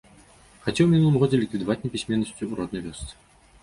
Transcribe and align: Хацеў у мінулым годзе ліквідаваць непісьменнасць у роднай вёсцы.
Хацеў 0.63 0.87
у 0.89 0.91
мінулым 0.93 1.19
годзе 1.25 1.41
ліквідаваць 1.43 1.79
непісьменнасць 1.85 2.47
у 2.53 2.63
роднай 2.65 2.81
вёсцы. 2.91 3.13